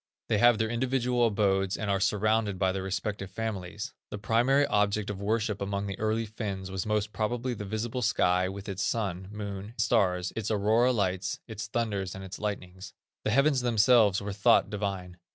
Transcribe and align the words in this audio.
They 0.29 0.39
have 0.39 0.57
their 0.57 0.71
individual 0.71 1.27
abodes 1.27 1.77
and 1.77 1.87
are 1.91 1.99
surrounded 1.99 2.57
by 2.57 2.71
their 2.71 2.81
respective 2.81 3.29
families. 3.29 3.93
The 4.09 4.17
Primary 4.17 4.65
object 4.65 5.11
of 5.11 5.21
worship 5.21 5.61
among 5.61 5.85
the 5.85 5.99
early 5.99 6.25
Finns 6.25 6.71
was 6.71 6.87
most 6.87 7.13
probably 7.13 7.53
the 7.53 7.65
visible 7.65 8.01
sky 8.01 8.49
with 8.49 8.67
its 8.67 8.81
sun, 8.81 9.27
moon, 9.31 9.65
and 9.65 9.73
stars, 9.79 10.33
its 10.35 10.49
aurora 10.49 10.91
lights, 10.91 11.37
its 11.47 11.67
thunders 11.67 12.15
and 12.15 12.23
its 12.23 12.39
lightnings. 12.39 12.95
The 13.25 13.29
heavens 13.29 13.61
themselves 13.61 14.23
were 14.23 14.33
thought 14.33 14.71
divine. 14.71 15.17